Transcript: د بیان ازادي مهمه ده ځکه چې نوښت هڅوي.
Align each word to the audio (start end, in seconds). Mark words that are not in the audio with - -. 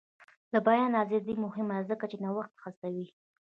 د 0.51 0.53
بیان 0.67 0.91
ازادي 1.03 1.33
مهمه 1.45 1.75
ده 1.79 1.87
ځکه 1.89 2.05
چې 2.11 2.17
نوښت 2.23 2.53
هڅوي. 2.63 3.07